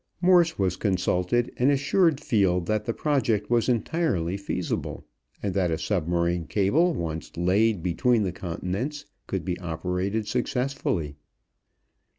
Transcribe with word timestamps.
Morse 0.19 0.57
was 0.57 0.77
consulted, 0.77 1.51
and 1.57 1.69
assured 1.69 2.19
Field 2.19 2.65
that 2.65 2.85
the 2.85 2.91
project 2.91 3.51
was 3.51 3.69
entirely 3.69 4.35
feasible, 4.35 5.05
and 5.43 5.53
that 5.53 5.69
a 5.69 5.77
submarine 5.77 6.45
cable 6.47 6.95
once 6.95 7.37
laid 7.37 7.83
between 7.83 8.23
the 8.23 8.31
continents 8.31 9.05
could 9.27 9.45
be 9.45 9.59
operated 9.59 10.27
successfully. 10.27 11.17